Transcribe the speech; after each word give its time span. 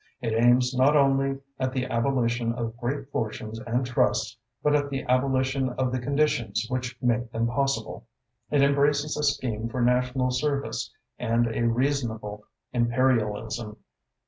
It 0.19 0.33
aims 0.33 0.73
not 0.75 0.97
only 0.97 1.41
at 1.59 1.73
the 1.73 1.85
abolition 1.85 2.53
of 2.53 2.75
great 2.75 3.11
fortunes 3.11 3.59
and 3.59 3.85
trusts, 3.85 4.35
but 4.63 4.73
at 4.75 4.89
the 4.89 5.03
abolition 5.03 5.69
of 5.77 5.91
the 5.91 5.99
conditions 5.99 6.65
which 6.69 6.97
make 7.03 7.31
them 7.31 7.45
possible. 7.45 8.07
It 8.49 8.63
embraces 8.63 9.15
a 9.15 9.21
scheme 9.21 9.69
for 9.69 9.79
national 9.79 10.31
service 10.31 10.91
and 11.19 11.47
a 11.55 11.67
reasonable 11.67 12.45
imperialism. 12.73 13.77